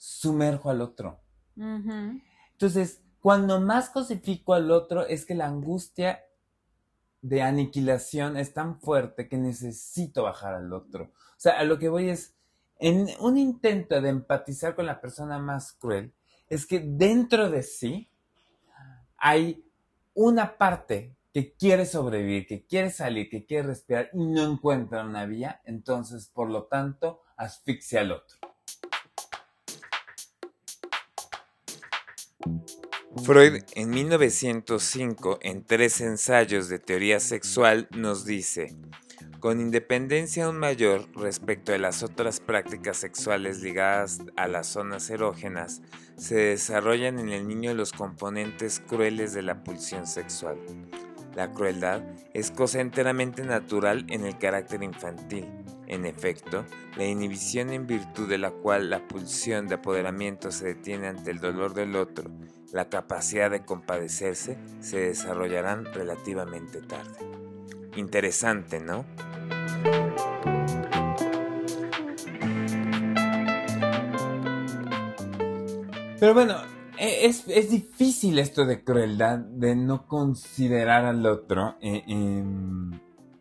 [0.03, 1.21] sumerjo al otro.
[1.55, 6.25] Entonces, cuando más cosifico al otro es que la angustia
[7.21, 11.05] de aniquilación es tan fuerte que necesito bajar al otro.
[11.05, 12.35] O sea, a lo que voy es,
[12.79, 16.13] en un intento de empatizar con la persona más cruel,
[16.49, 18.11] es que dentro de sí
[19.15, 19.65] hay
[20.13, 25.25] una parte que quiere sobrevivir, que quiere salir, que quiere respirar y no encuentra una
[25.25, 28.52] vía, entonces, por lo tanto, asfixia al otro.
[33.23, 38.75] Freud en 1905, en tres ensayos de teoría sexual, nos dice,
[39.39, 45.82] con independencia aún mayor respecto de las otras prácticas sexuales ligadas a las zonas erógenas,
[46.17, 50.58] se desarrollan en el niño los componentes crueles de la pulsión sexual.
[51.36, 52.03] La crueldad
[52.34, 55.45] es cosa enteramente natural en el carácter infantil.
[55.93, 56.65] En efecto,
[56.97, 61.39] la inhibición en virtud de la cual la pulsión de apoderamiento se detiene ante el
[61.39, 62.32] dolor del otro,
[62.71, 67.19] la capacidad de compadecerse, se desarrollarán relativamente tarde.
[67.95, 69.06] Interesante, ¿no?
[76.19, 76.56] Pero bueno,
[76.97, 82.03] e, es, difícil esto de crueldad, de no considerar al otro eh,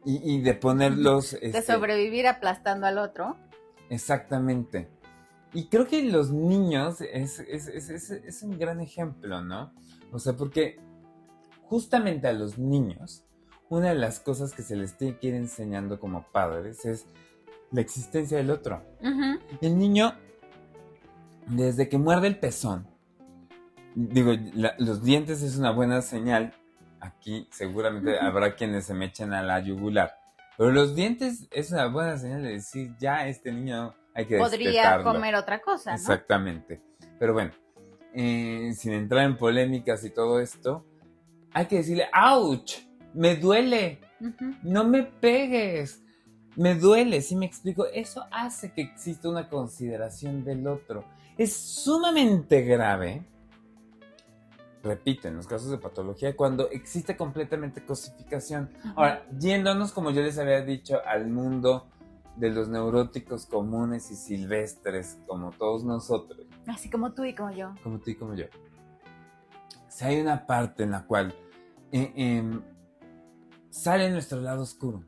[0.05, 1.33] y, de ponerlos...
[1.33, 3.37] de este, sobrevivir aplastando al otro.
[3.89, 4.89] Exactamente.
[5.55, 9.73] Y creo que los niños es, es, un gran ejemplo, ¿no?
[10.11, 10.81] O sea, porque
[11.65, 13.25] justamente a los niños,
[13.69, 17.07] una de las cosas que se les tiene que ir enseñando como padres es
[17.71, 18.83] la existencia del otro.
[19.61, 20.15] El niño,
[21.47, 22.87] desde que muerde el pezón,
[23.95, 26.55] digo, la- los dientes es una buena señal.
[27.03, 30.17] Aquí seguramente habrá quienes se me echen a la yugular.
[30.57, 35.03] Pero los dientes es una buena señal de decir, ya este niño hay que Podría
[35.03, 35.97] comer otra cosa, ¿no?
[35.97, 36.81] Exactamente.
[37.19, 37.51] Pero bueno,
[38.15, 40.87] eh, sin entrar en polémicas y todo esto,
[41.53, 42.77] hay que decirle, ¡ouch!
[43.15, 44.01] ¡Me duele!
[44.63, 46.05] No me pegues.
[46.55, 47.87] Me duele, si me explico.
[47.87, 51.05] Eso hace que exista una consideración del otro.
[51.37, 53.27] Es sumamente grave,
[54.83, 58.71] repito, en los casos de patología, cuando existe completamente cosificación.
[58.97, 61.89] Ahora, yéndonos, como yo les había dicho, al mundo
[62.37, 67.75] de los neuróticos comunes y silvestres, como todos nosotros, Así como tú y como yo.
[67.83, 68.47] como tú y como yo.
[69.89, 71.35] Si hay una parte en la cual
[71.91, 72.63] eh, em,
[73.69, 75.05] sale nuestro lado oscuro.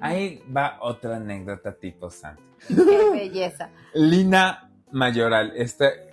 [0.00, 2.42] Ahí va otra anécdota tipo santo.
[2.68, 3.70] Qué belleza.
[3.94, 6.11] Lina Mayoral, este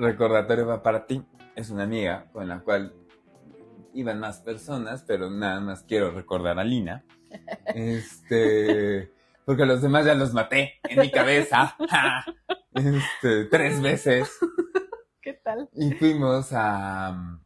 [0.00, 1.22] recordatorio va para ti.
[1.54, 2.94] Es una amiga con la cual
[3.92, 7.04] iban más personas, pero nada más quiero recordar a Lina.
[7.66, 9.12] Este,
[9.44, 11.76] porque a los demás ya los maté en mi cabeza.
[12.72, 14.38] Este, tres veces.
[15.20, 15.68] ¿Qué tal?
[15.72, 17.10] Y fuimos a.
[17.10, 17.44] mm,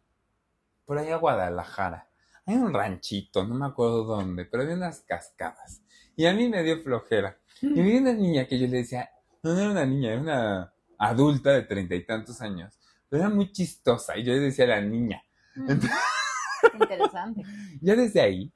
[0.84, 2.10] Por ahí a Guadalajara.
[2.44, 5.82] Hay un ranchito, no me acuerdo dónde, pero había unas cascadas.
[6.14, 7.38] Y a mí me dio flojera.
[7.62, 9.08] Y vi una niña que yo le decía,
[9.42, 12.78] no, no era una niña, era una adulta de treinta y tantos años.
[13.08, 14.16] Pero era muy chistosa.
[14.18, 15.22] Y yo le decía la niña.
[15.56, 15.70] Mm.
[16.80, 17.42] Interesante.
[17.80, 18.52] Ya desde ahí,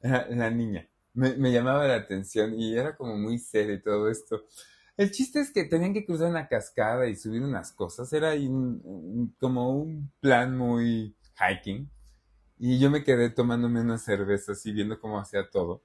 [0.00, 4.08] la, la niña me, me llamaba la atención y era como muy seria y todo
[4.10, 4.44] esto.
[4.96, 8.12] El chiste es que tenían que cruzar una cascada y subir unas cosas.
[8.12, 11.88] Era ahí un- un- como un plan muy hiking.
[12.58, 15.82] Y yo me quedé tomándome unas cervezas y viendo cómo hacía todo.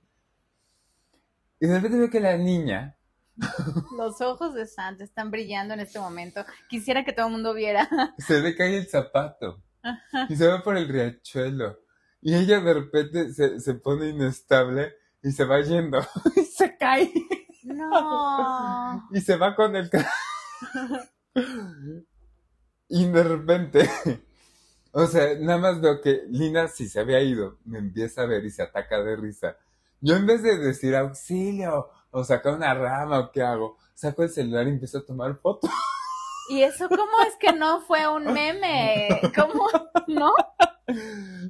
[1.60, 2.98] Y de repente veo que la niña
[3.98, 6.46] Los ojos de Santa están brillando en este momento.
[6.69, 7.89] Quisiera que todo el mundo viera.
[8.17, 9.62] se le cae el zapato
[10.30, 11.80] y se va por el riachuelo.
[12.22, 16.00] Y ella de repente se, se pone inestable y se va yendo
[16.36, 17.12] y se cae.
[17.63, 19.08] No.
[19.12, 19.89] y se va con el
[22.89, 23.89] y de repente
[24.91, 28.43] o sea nada más veo que Lina si se había ido me empieza a ver
[28.43, 29.58] y se ataca de risa
[30.02, 34.30] yo en vez de decir auxilio o sacar una rama o qué hago saco el
[34.30, 35.69] celular y empiezo a tomar fotos
[36.49, 39.08] ¿Y eso cómo es que no fue un meme?
[39.36, 39.65] ¿Cómo?
[40.08, 40.34] ¿No?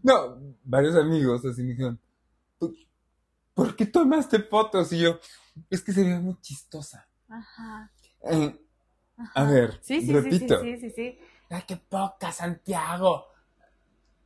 [0.04, 2.00] no varios amigos así me dijeron
[2.60, 2.74] "¿Por-
[3.54, 4.92] ¿por qué tomaste fotos?
[4.94, 5.20] y yo
[5.70, 7.92] es que se veía muy chistosa Ajá.
[8.30, 8.60] Eh,
[9.18, 9.32] ajá.
[9.42, 11.20] a ver Sí, sí, sí, repito sí, sí, sí, sí.
[11.50, 13.26] ¡Ay, qué poca, Santiago!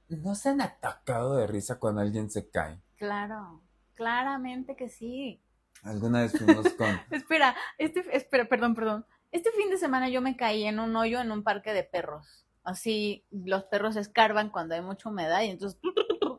[0.09, 2.79] ¿No se han atacado de risa cuando alguien se cae?
[2.97, 3.61] Claro.
[3.95, 5.41] Claramente que sí.
[5.83, 6.89] Alguna vez fuimos con...
[7.11, 9.05] Espera, este, espera, perdón, perdón.
[9.31, 12.45] Este fin de semana yo me caí en un hoyo en un parque de perros.
[12.63, 15.79] Así, los perros escarban cuando hay mucha humedad y entonces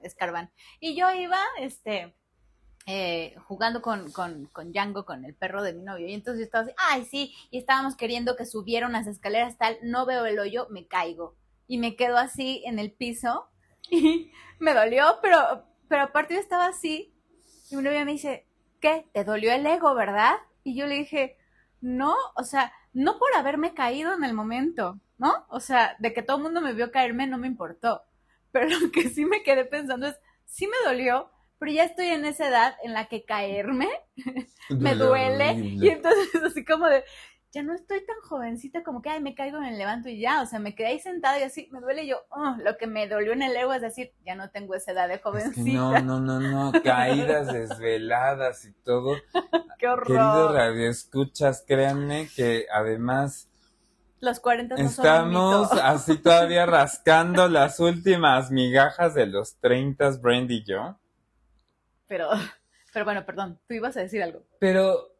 [0.02, 0.50] escarban.
[0.80, 2.14] Y yo iba, este,
[2.86, 6.08] eh, jugando con, con, con Django, con el perro de mi novio.
[6.08, 9.78] Y entonces yo estaba así, ay, sí, y estábamos queriendo que subiera unas escaleras tal,
[9.82, 11.36] no veo el hoyo, me caigo.
[11.66, 13.50] Y me quedo así en el piso
[13.90, 17.14] y me dolió, pero, pero aparte yo estaba así.
[17.70, 18.47] Y mi novio me dice,
[18.80, 19.06] ¿qué?
[19.12, 20.36] ¿Te dolió el ego, verdad?
[20.64, 21.36] Y yo le dije,
[21.80, 25.46] no, o sea, no por haberme caído en el momento, ¿no?
[25.48, 28.02] O sea, de que todo el mundo me vio caerme no me importó.
[28.52, 32.24] Pero lo que sí me quedé pensando es, sí me dolió, pero ya estoy en
[32.24, 33.88] esa edad en la que caerme
[34.70, 35.54] me duele.
[35.54, 37.04] Y entonces así como de,
[37.52, 40.42] ya no estoy tan jovencita como que, ay, me caigo, me levanto y ya.
[40.42, 43.08] O sea, me quedé ahí sentada y así, me duele yo, "Oh", lo que me
[43.08, 45.72] dolió en el ego es decir, ya no tengo esa edad de Es que jovencita.
[45.74, 49.16] no, no, no, no, caídas, desveladas y todo.
[49.78, 50.06] Qué horror.
[50.06, 53.48] Queridos radioescuchas, créanme que además
[54.20, 60.10] Los 40 no son un estamos así todavía rascando las últimas migajas de los 30,
[60.20, 60.98] Brandy y yo.
[62.06, 62.30] Pero,
[62.92, 64.42] pero bueno, perdón, tú ibas a decir algo.
[64.58, 65.17] Pero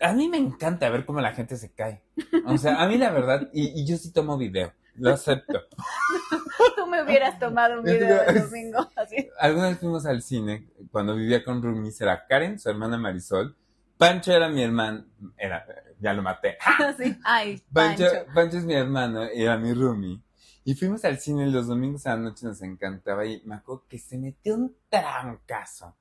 [0.00, 2.02] a mí me encanta ver cómo la gente se cae.
[2.46, 5.60] O sea, a mí la verdad, y, y yo sí tomo video, lo acepto.
[6.76, 9.28] Tú me hubieras tomado un video el domingo, así.
[9.38, 13.56] Alguna vez fuimos al cine cuando vivía con Rumis, era Karen, su hermana Marisol.
[13.96, 15.04] Pancho era mi hermano,
[15.36, 15.66] era,
[15.98, 16.56] ya lo maté.
[16.86, 17.18] así.
[17.22, 18.32] Ay, Pancho, Pancho.
[18.34, 20.20] Pancho es mi hermano, era mi roomie.
[20.64, 23.26] Y fuimos al cine los domingos a la noche, nos encantaba.
[23.26, 25.96] Y me acuerdo que se metió un trancazo.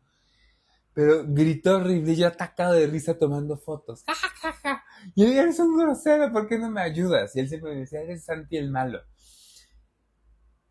[0.94, 4.04] Pero gritó horrible y yo atacado de risa tomando fotos.
[4.06, 4.84] Ja, ja, ja, ja.
[5.16, 7.36] Y yo, eres un grosero, ¿por qué no me ayudas?
[7.36, 9.00] Y él siempre me decía, eres Santi el malo.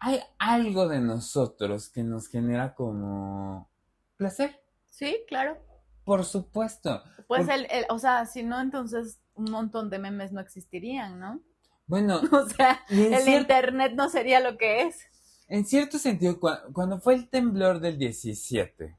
[0.01, 3.71] Hay algo de nosotros que nos genera como
[4.17, 4.61] placer.
[4.89, 5.59] Sí, claro.
[6.05, 7.03] Por supuesto.
[7.27, 11.19] Pues Por- el, el- o sea, si no, entonces un montón de memes no existirían,
[11.19, 11.41] ¿no?
[11.87, 15.01] Bueno, O sea, el internet no sería lo que es.
[15.49, 18.97] en cierto sentido, cua- cuando fue el temblor del 17,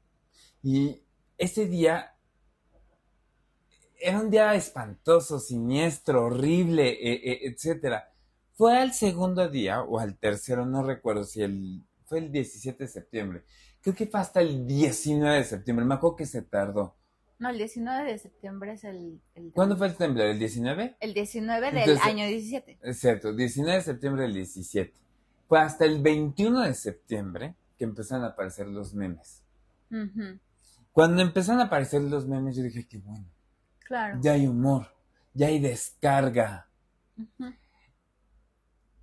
[0.62, 1.02] y
[1.40, 2.14] ese día
[3.98, 8.12] era un día espantoso, siniestro, horrible, e- e- etcétera.
[8.54, 12.88] Fue al segundo día, o al tercero, no recuerdo si el, fue el 17 de
[12.88, 13.42] septiembre.
[13.82, 16.94] Creo que fue hasta el 19 de septiembre, me acuerdo que se tardó.
[17.38, 19.18] No, el 19 de septiembre es el...
[19.34, 20.26] el ¿Cuándo fue el temblor?
[20.26, 20.96] ¿El 19?
[21.00, 22.78] El 19 del Entonces- año 17.
[22.82, 24.92] Es cierto, 19 de septiembre del 17.
[25.48, 29.42] Fue hasta el 21 de septiembre que empezaron a aparecer los memes.
[30.92, 33.26] Cuando empezaron a aparecer los memes, yo dije, qué bueno,
[33.86, 34.18] Claro.
[34.20, 34.88] ya hay humor,
[35.34, 36.68] ya hay descarga.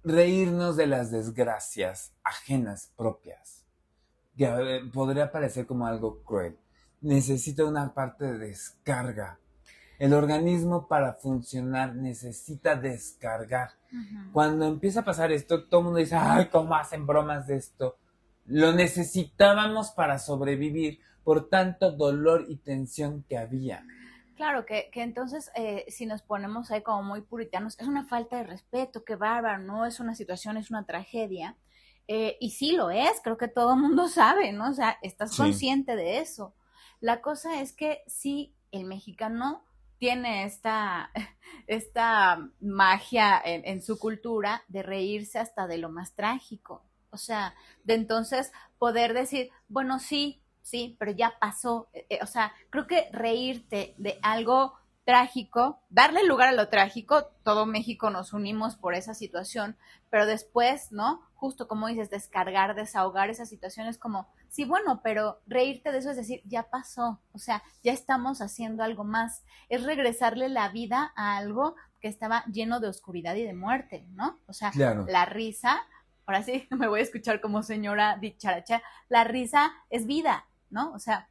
[0.03, 3.65] Reírnos de las desgracias ajenas propias,
[4.37, 6.57] que eh, podría parecer como algo cruel.
[7.01, 9.39] Necesita una parte de descarga.
[9.99, 13.71] El organismo para funcionar necesita descargar.
[14.31, 17.97] Cuando empieza a pasar esto, todo el mundo dice, ay, ¿cómo hacen bromas de esto?
[18.45, 23.85] Lo necesitábamos para sobrevivir por tanto dolor y tensión que había.
[24.37, 28.37] Claro, que, que entonces eh, si nos ponemos ahí como muy puritanos, es una falta
[28.37, 31.57] de respeto, qué bárbaro, no es una situación, es una tragedia.
[32.07, 34.69] Eh, y sí lo es, creo que todo el mundo sabe, ¿no?
[34.69, 35.37] O sea, estás Sí.
[35.41, 36.53] consciente de eso.
[37.01, 39.65] La cosa es que sí, el mexicano
[39.97, 41.11] tiene esta,
[41.67, 46.83] esta magia en, en su cultura de reírse hasta de lo más trágico.
[47.09, 51.87] O sea, de entonces poder decir, bueno, sí, sí, pero ya pasó.
[51.93, 54.73] Eh, eh, o sea, creo que reírte de algo
[55.05, 59.77] trágico, darle lugar a lo trágico, todo México nos unimos por esa situación,
[60.09, 61.21] pero después, ¿no?
[61.33, 66.17] Justo como dices, descargar, desahogar esas situaciones como, sí, bueno, pero reírte de eso es
[66.17, 71.37] decir, ya pasó, o sea, ya estamos haciendo algo más, es regresarle la vida a
[71.37, 74.39] algo que estaba lleno de oscuridad y de muerte, ¿no?
[74.45, 75.05] O sea, Claro.
[75.07, 75.87] la risa,
[76.25, 80.91] ahora sí me voy a escuchar como señora dicharacha, la risa es vida, ¿no?
[80.93, 81.29] O sea,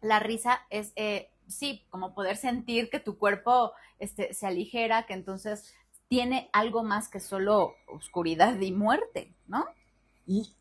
[0.00, 5.14] la risa es, eh, sí, como poder sentir que tu cuerpo este, se aligera, que
[5.14, 5.72] entonces
[6.08, 9.64] tiene algo más que solo oscuridad y muerte, ¿no?
[10.26, 10.52] Y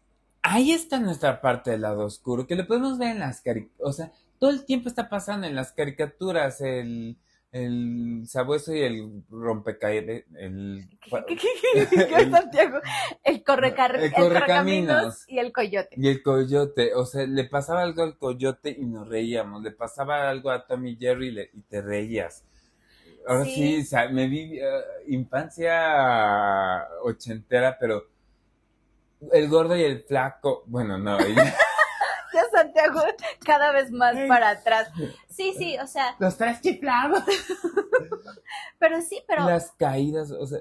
[0.42, 3.90] ahí está nuestra parte del lado oscuro, que lo podemos ver en las caricaturas.
[3.90, 7.18] O sea, todo el tiempo está pasando en las caricaturas el,
[7.56, 10.24] el sabueso y el rompecaídas.
[10.38, 12.80] El, ¿Qué Santiago?
[13.24, 15.24] El, correcar El el correcaminos.
[15.30, 15.96] y el coyote.
[15.96, 20.30] Y el coyote, o sea, le pasaba algo al coyote y nos reíamos, le pasaba
[20.30, 22.44] algo a Tommy Jerry y, le- y te reías.
[23.26, 23.82] Ahora sí, Sí.
[23.82, 24.64] o sea, me vi eh,
[25.08, 28.04] infancia ochentera, pero
[29.32, 31.36] el gordo y el flaco, bueno, no, y-
[32.56, 33.02] Santiago
[33.46, 34.90] cada vez más para atrás.
[35.30, 37.24] Sí, sí, o sea, los tres chiflados.
[38.80, 40.60] pero sí, pero Las caídas, o sea,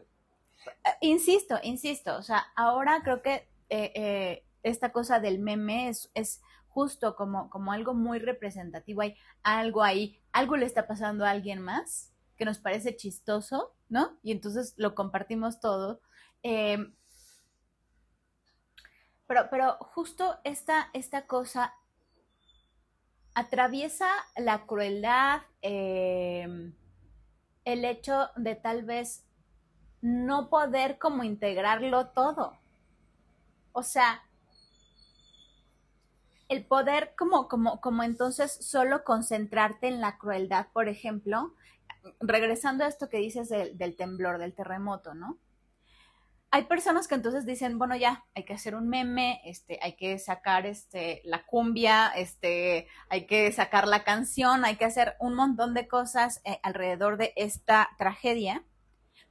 [0.85, 6.11] Eh, insisto, insisto, o sea, ahora creo que eh, eh, esta cosa del meme es,
[6.14, 11.30] es justo como, como algo muy representativo, hay algo ahí, algo le está pasando a
[11.30, 14.18] alguien más que nos parece chistoso, ¿no?
[14.22, 16.00] Y entonces lo compartimos todo.
[16.42, 16.78] Eh,
[19.26, 21.74] pero, pero justo esta, esta cosa
[23.34, 26.72] atraviesa la crueldad, eh,
[27.64, 29.24] el hecho de tal vez
[30.00, 32.58] no poder como integrarlo todo.
[33.72, 34.22] O sea,
[36.48, 41.54] el poder como, como, como entonces solo concentrarte en la crueldad, por ejemplo,
[42.20, 45.38] regresando a esto que dices del, del temblor, del terremoto, ¿no?
[46.54, 50.18] Hay personas que entonces dicen, bueno, ya, hay que hacer un meme, este, hay que
[50.20, 55.74] sacar este, la cumbia, este, hay que sacar la canción, hay que hacer un montón
[55.74, 58.62] de cosas eh, alrededor de esta tragedia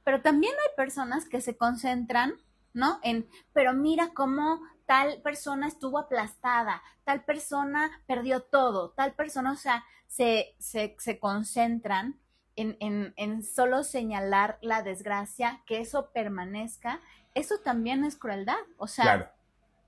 [0.04, 2.34] pero también hay personas que se concentran,
[2.72, 3.00] ¿no?
[3.02, 9.56] En, pero mira cómo tal persona estuvo aplastada, tal persona perdió todo, tal persona, o
[9.56, 12.20] sea, se, se, se concentran
[12.56, 17.00] en, en, en solo señalar la desgracia, que eso permanezca,
[17.34, 19.30] eso también es crueldad, o sea, claro.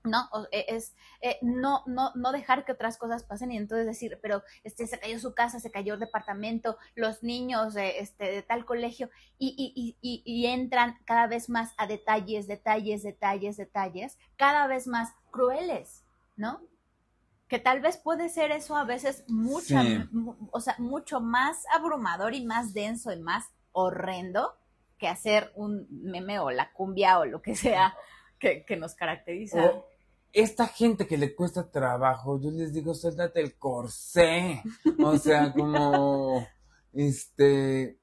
[0.03, 0.29] ¿no?
[0.51, 4.43] E- Es eh, no, no, no dejar que otras cosas pasen y entonces decir, pero
[4.63, 8.65] este se cayó su casa, se cayó el departamento, los niños de, este, de tal
[8.65, 14.17] colegio, y, y, y, y- y entran cada vez más a detalles, detalles, detalles, detalles,
[14.37, 16.03] cada vez más crueles,
[16.35, 16.61] ¿no?
[17.47, 19.99] Que tal vez puede ser eso a veces mucha, Sí.
[20.11, 24.57] mu- o sea, mucho más abrumador y más denso y más horrendo
[24.97, 27.95] que hacer un meme o la cumbia o lo que sea
[28.39, 29.63] que, que nos caracteriza.
[29.65, 29.85] O,
[30.33, 34.61] esta gente que le cuesta trabajo, yo les digo, suéltate el corsé.
[35.03, 36.45] O sea, como,
[36.93, 37.97] este,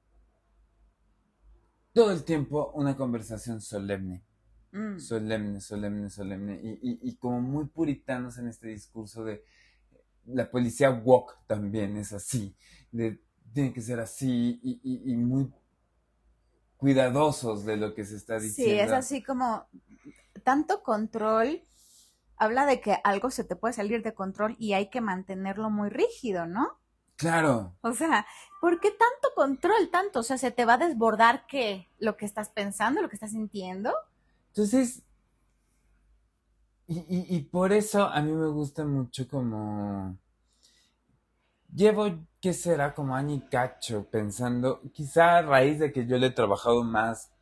[1.92, 4.22] todo el tiempo una conversación solemne.
[4.74, 4.98] Mm.
[4.98, 6.60] Solemne, solemne, solemne.
[6.62, 9.44] Y, y, y como muy puritanos en este discurso de
[10.26, 12.56] la policía walk también es así.
[12.90, 13.22] De,
[13.52, 15.48] tiene que ser así y, y, y muy
[16.76, 18.74] cuidadosos de lo que se está diciendo.
[18.74, 19.66] Sí, es así como
[20.42, 21.62] tanto control
[22.36, 25.88] habla de que algo se te puede salir de control y hay que mantenerlo muy
[25.88, 26.80] rígido, ¿no?
[27.16, 27.76] Claro.
[27.80, 28.26] O sea,
[28.60, 30.18] ¿por qué tanto control, tanto?
[30.18, 31.88] O sea, ¿se te va a desbordar qué?
[31.98, 33.94] ¿Lo que estás pensando, lo que estás sintiendo?
[34.54, 35.02] Entonces,
[36.86, 40.18] y, y, y por eso a mí me gusta mucho como...
[41.74, 42.06] Llevo,
[42.40, 42.94] ¿qué será?
[42.94, 47.32] Como año y cacho pensando, quizá a raíz de que yo le he trabajado más,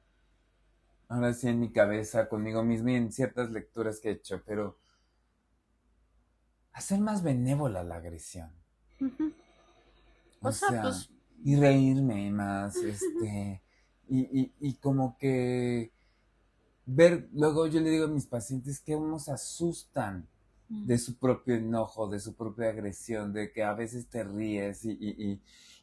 [1.08, 4.78] ahora sí en mi cabeza, conmigo mismo y en ciertas lecturas que he hecho, pero
[6.72, 8.50] hacer más benévola la agresión.
[10.42, 11.08] O, O sea, sea, pues-
[11.44, 13.62] y reírme más, este,
[14.08, 15.91] y, y, y como que
[16.86, 20.28] ver, luego yo le digo a mis pacientes que uno se asustan
[20.82, 24.92] de su propio enojo, de su propia agresión, de que a veces te ríes y,
[24.92, 25.32] y,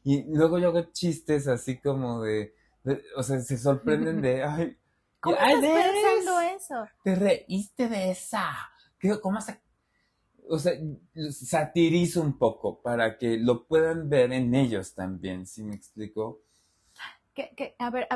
[0.04, 4.44] y, y luego yo hago chistes así como de, de- o sea, se sorprenden de,
[4.44, 4.78] ay,
[5.22, 6.88] ¿Cómo ay, estás pensando es- eso?
[7.04, 8.52] te reíste de esa.
[9.00, 9.62] ¿Qué- ¿Cómo se...?
[10.50, 10.74] O sea,
[11.32, 16.42] satirizo un poco para que lo puedan ver en ellos también, ¿sí me explico?
[17.78, 18.08] A ver,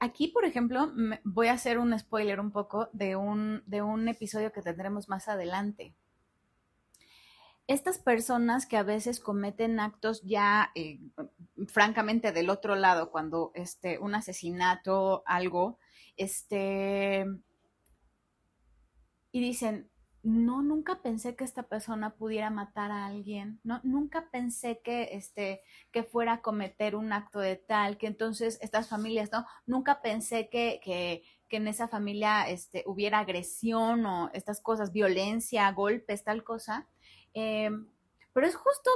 [0.00, 0.92] aquí, por ejemplo,
[1.24, 5.28] voy a hacer un spoiler un poco de un, de un episodio que tendremos más
[5.28, 5.94] adelante.
[7.68, 11.00] Estas personas que a veces cometen actos ya, eh,
[11.66, 15.78] francamente, del otro lado, cuando este, un asesinato, algo,
[16.16, 17.26] este,
[19.32, 19.90] y dicen,
[20.26, 25.62] no, nunca pensé que esta persona pudiera matar a alguien, no, nunca pensé que, este,
[25.92, 29.46] que fuera a cometer un acto de tal, que entonces estas familias, ¿no?
[29.66, 35.70] Nunca pensé que, que, que en esa familia este, hubiera agresión o estas cosas, violencia,
[35.70, 36.88] golpes, tal cosa.
[37.32, 37.70] Eh,
[38.32, 38.90] pero es justo,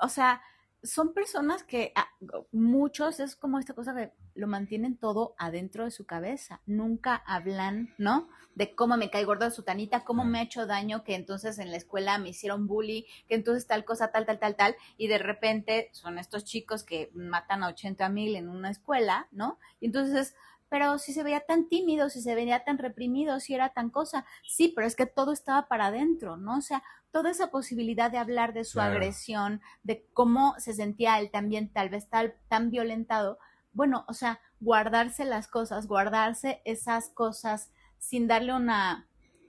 [0.00, 0.40] o sea,
[0.82, 2.08] son personas que ah,
[2.52, 7.92] muchos es como esta cosa de lo mantienen todo adentro de su cabeza, nunca hablan,
[7.98, 8.28] ¿no?
[8.54, 11.72] De cómo me cae gorda su tanita, cómo me ha hecho daño, que entonces en
[11.72, 15.18] la escuela me hicieron bully, que entonces tal cosa, tal, tal, tal, tal, y de
[15.18, 19.58] repente son estos chicos que matan a 80 mil en una escuela, ¿no?
[19.80, 20.36] Y entonces,
[20.68, 24.24] pero si se veía tan tímido, si se veía tan reprimido, si era tan cosa,
[24.46, 26.58] sí, pero es que todo estaba para adentro, ¿no?
[26.58, 28.92] O sea, toda esa posibilidad de hablar de su Claro.
[28.94, 33.38] agresión, de cómo se sentía él también tal vez tal, tan violentado,
[33.72, 39.08] bueno, o sea, guardarse las cosas, guardarse esas cosas sin darle una,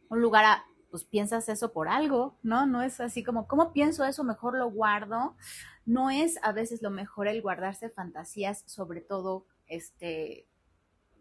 [0.09, 2.65] un lugar a, pues piensas eso por algo, ¿no?
[2.65, 4.23] No es así como, ¿cómo pienso eso?
[4.23, 5.35] Mejor lo guardo.
[5.85, 10.48] No es a veces lo mejor el guardarse fantasías, sobre todo, este,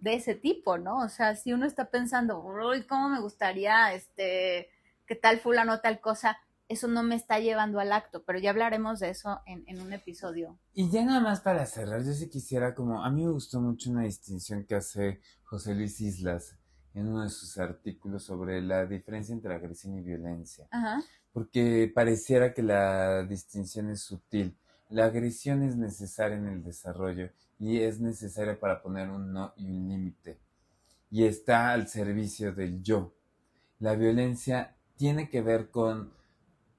[0.00, 0.98] de ese tipo, ¿no?
[0.98, 4.68] O sea, si uno está pensando, uy, ¿cómo me gustaría, este,
[5.06, 6.38] que tal fulano, tal cosa?
[6.68, 9.92] Eso no me está llevando al acto, pero ya hablaremos de eso en, en un
[9.92, 10.58] episodio.
[10.74, 13.90] Y ya nada más para cerrar, yo sí quisiera como, a mí me gustó mucho
[13.90, 16.56] una distinción que hace José Luis Islas
[16.94, 21.02] en uno de sus artículos sobre la diferencia entre agresión y violencia, Ajá.
[21.32, 24.56] porque pareciera que la distinción es sutil.
[24.90, 29.66] La agresión es necesaria en el desarrollo y es necesaria para poner un no y
[29.66, 30.38] un límite.
[31.10, 33.14] Y está al servicio del yo.
[33.78, 36.12] La violencia tiene que ver con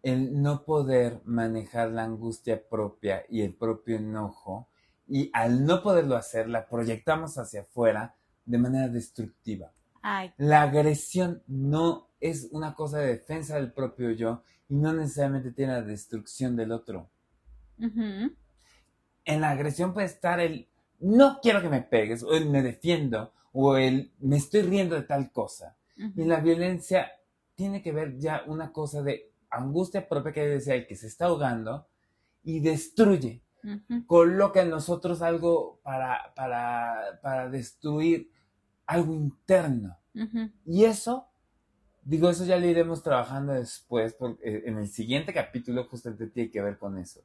[0.03, 4.69] el no poder manejar la angustia propia y el propio enojo
[5.07, 8.15] y al no poderlo hacer la proyectamos hacia afuera
[8.45, 9.71] de manera destructiva.
[10.01, 15.51] Ay, La agresión no es una cosa de defensa del propio yo y no necesariamente
[15.51, 17.09] tiene la destrucción del otro.
[17.77, 20.68] En la agresión puede estar el
[20.99, 25.03] no quiero que me pegues o el me defiendo o el me estoy riendo de
[25.03, 25.75] tal cosa.
[26.15, 27.11] Y la violencia
[27.55, 31.25] tiene que ver ya una cosa de angustia propia que decía el que se está
[31.25, 31.87] ahogando
[32.43, 33.41] y destruye,
[34.07, 38.31] coloca en nosotros algo para, para, para destruir
[38.85, 39.97] algo interno.
[40.65, 41.27] Y eso,
[42.03, 46.61] digo, eso ya lo iremos trabajando después, porque en el siguiente capítulo justamente tiene que
[46.61, 47.21] ver con eso.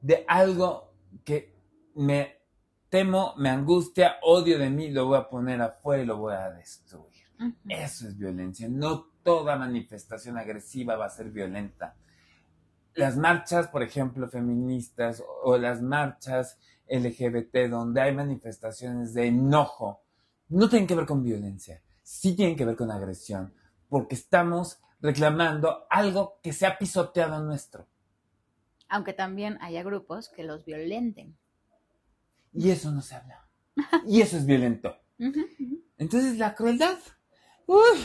[0.00, 0.87] De algo
[1.28, 1.54] que
[1.96, 2.38] me
[2.88, 6.50] temo, me angustia, odio de mí, lo voy a poner afuera y lo voy a
[6.50, 7.22] destruir.
[7.38, 7.52] Ujú.
[7.68, 8.66] Eso es violencia.
[8.70, 11.96] No toda manifestación agresiva va a ser violenta.
[12.94, 16.58] Las marchas, por ejemplo, feministas o las marchas
[16.88, 20.00] LGBT donde hay manifestaciones de enojo,
[20.48, 23.52] no tienen que ver con violencia, sí tienen que ver con agresión,
[23.90, 27.86] porque estamos reclamando algo que se ha pisoteado nuestro.
[28.88, 31.36] Aunque también haya grupos que los violenten.
[32.52, 33.46] Y eso no se habla.
[34.06, 34.96] Y eso es violento.
[35.98, 36.96] Entonces la crueldad,
[37.66, 37.98] uy,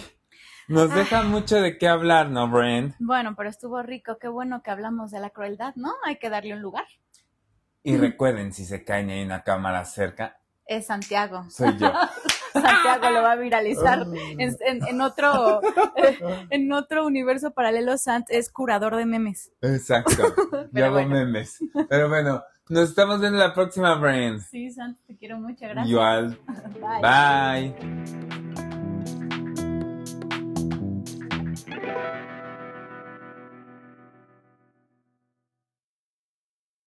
[0.67, 0.95] nos Ah.
[0.95, 2.95] deja mucho de qué hablar, ¿no, Brent?
[2.99, 5.93] Bueno, pero estuvo rico, qué bueno que hablamos de la crueldad, ¿no?
[6.05, 6.86] Hay que darle un lugar.
[7.84, 11.49] Y recuerden, si se caen y hay una cámara cerca, Es Santiago.
[11.49, 11.91] soy yo.
[12.62, 14.06] Santiago lo va a viralizar
[14.38, 15.62] en, en- en otro
[16.49, 17.97] en otro universo paralelo.
[17.97, 19.51] Sant es curador de memes.
[19.62, 20.34] Exacto.
[20.72, 21.10] Yo hago bueno.
[21.10, 21.60] memes.
[21.89, 24.41] Pero bueno, nos estamos viendo la próxima, Brent.
[24.41, 25.88] Sí, Sant, te quiero mucho, gracias.
[25.89, 26.39] Igual.
[27.01, 27.74] Bye.
[27.74, 28.43] Bye.